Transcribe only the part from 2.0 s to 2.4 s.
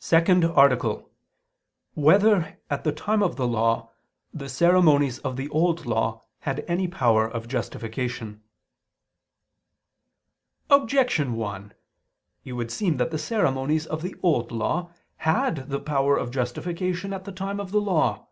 103,